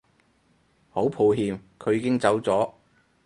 [0.89, 2.73] 好抱歉佢已經走咗